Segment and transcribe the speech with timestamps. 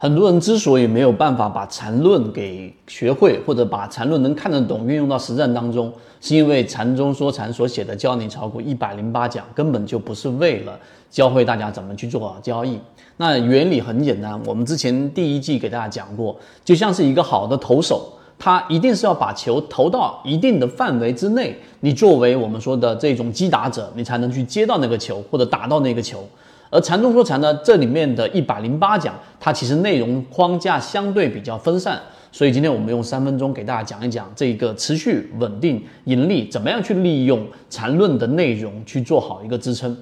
[0.00, 10.78] 很多人之所以没有办法把缠论给学会，或者把缠论能看得懂运用到实战当中，是因为禅中说禅所写的教你炒股一百零八讲根本就不是为了
[11.10, 12.78] 教会大家怎么去做交易。
[13.16, 26.24] 那原理很简单，我们之前第一季给大家讲过，就像是一个好的投手，他一定是要把球投到一定的范围之内，你作为我们说的这种击打者，你才能去接到那个球或者打到那个球。
[26.70, 31.98] 而禅中说禅呢，这里面的一百零八讲，它其实内容框架相对比较分散，
[32.30, 39.96] 所以今天我们用三分钟给大家讲一讲这个持续稳定盈利，怎么样去利用禅论的内容去做好一个支撑。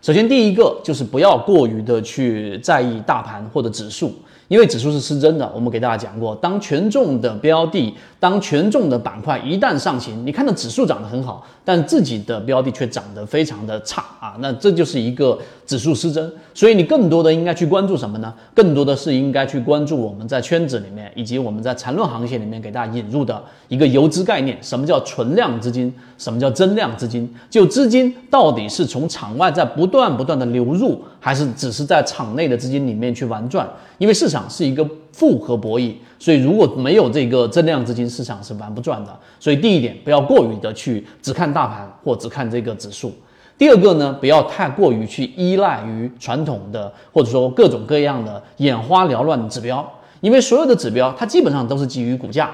[0.00, 4.12] 首先第一个就是不要过于的去在意大盘或者指数。
[4.48, 16.30] 因为指数是失真的，我们给大家讲过，当权重的标的、当权重的板块一旦上行，你看到指数涨得很好，但自己的标的却涨得非常的差啊，那这就是一个指数失真。
[16.52, 18.32] 所以你更多的应该去关注什么呢？
[18.54, 24.58] 更多的是应该去关注我们在圈子里面以及我们在缠论行业里面给大家引入的一个游资概念。
[24.60, 25.92] 什么叫存量资金？
[26.18, 27.28] 什么叫增量资金？
[27.48, 33.66] 就资金到底是从场外在不断不断的流入，还是只是在场内的资金里面去玩转？
[33.98, 39.16] 因为市场是一个复合博弈，所以如果没有这个增量资金，市场是玩不转的。
[39.38, 43.14] 所以第一点，不要过于的去只看大盘或只看这个指数。
[43.56, 49.88] 第二个呢，不要太过于去依赖于传统的或者说各种各样的眼花缭乱的指标，
[50.20, 52.50] 因为所有的指标它基本上都是基于股价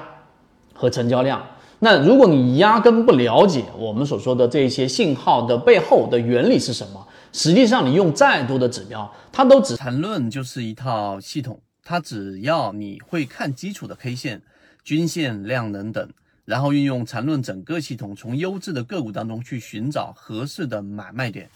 [0.73, 1.41] 和成交量。
[1.79, 7.07] 那如果你压根不了解我们所说的这些信号的背后的原理是什么？
[7.31, 14.41] 实际上，你用再多的指标，它都只缠论就是一套系统，它只要你会看基础的 K 线、
[14.83, 16.09] 均线、量能等，
[16.45, 21.49] 然后运用缠论整个系统，从优质的个股当中去寻找合适的买卖点。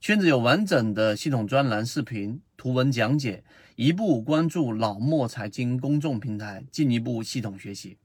[0.00, 3.42] 圈子有完整的系统专栏、视频、图文讲解，
[3.76, 7.96] 一步关注老莫财经公众平台，进一步系统学习。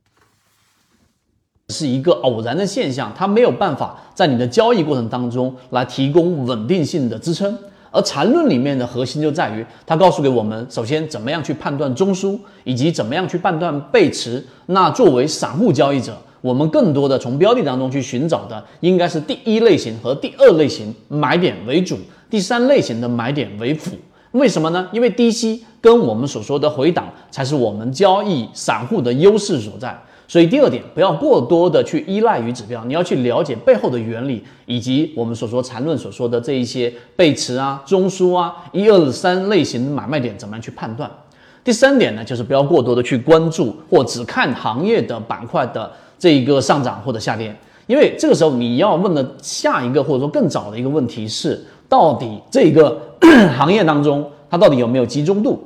[1.69, 7.57] 是一个偶然的现象，它没有办法在你的交易过程当中来提供稳定性的支撑。
[7.95, 14.45] 而缠论里面的核心就在于，它告诉给我们，首先怎么样去判断中枢，以及怎么样去判断背驰。
[14.65, 21.97] 那作为散户交易者，我们更多的从标的当中去寻找的，应该是第一类型和第二类型买点为主，
[22.29, 23.91] 第三类型的买点为辅。
[24.33, 24.85] 为什么呢？
[24.91, 29.97] 因为低吸跟我们所说的回档，才是我们交易散户的优势所在。
[30.27, 41.09] 所以第二点，不要过多的去依赖于指标，你要去了解背后的原理，以及我们所说缠论所说的这一些背驰啊、中枢啊、一二三类型买卖点怎么样去判断。
[41.63, 47.55] 第三点呢，就是不要过多的去关注或只看行业的板块的这一个上涨或者下跌，
[47.85, 52.99] 因为这个时候你要问的下一个或者说更早的一个问题是，到底这个
[53.57, 55.63] 行业当中它到底有没有集中度？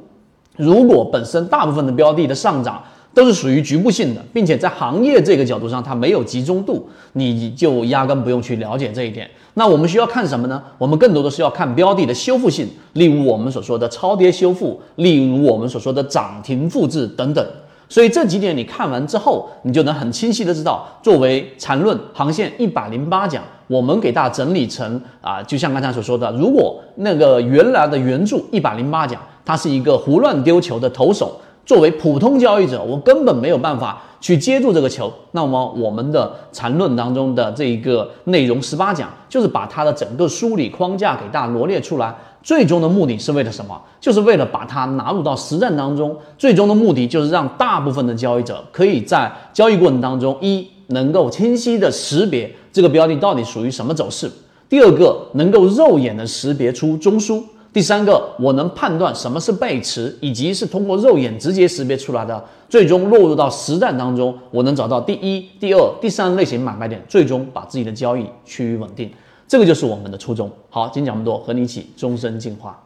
[0.57, 2.83] 如果本身大部分的标的的上涨，
[3.13, 9.29] 都是属于局部性的，并且在行业这个角度上，它没有集中度，你就压根不用去了解这一点。
[9.55, 10.61] 那我们需要看什么呢？
[10.77, 17.45] 我们更多的是要看标的的修复性，例如我们所说的超跌修复，例如我们所说的涨停复制等等。
[17.89, 31.35] 所以这几点你看完之后，你就能很清晰的知道，作为缠论航线一百零八讲，我们给大家整理成啊，就像刚才所说的，如果那个原来的原著一百零八讲，它是一个胡乱丢球的投手。
[31.65, 35.11] 作为普通交易者，我根本没有办法去接住这个球。
[35.33, 42.15] 那么，我们的缠论当中的这一个内容十八讲，就是把它的整个梳理框架给大家罗列出来。
[42.41, 43.79] 最终的目的是为了什么？
[43.99, 46.17] 就是为了把它纳入到实战当中。
[46.37, 54.27] 最终的目的就是让大部分的交易者可以在交易过程当中，一能够清晰的识别这个标的到底属于什么走势；
[54.67, 57.43] 第二个，能够肉眼的识别出中枢。
[57.71, 69.11] 第三个，我能判断什么是背驰，以及是通过肉眼直接识别出来的，最终落入到实战当中，我能找到第一、第二、第三类型买卖点，最终把自己的交易趋于稳定。
[69.47, 70.51] 这个就是我们的初衷。
[70.69, 72.81] 好，今天讲这么多，和你一起终身进化。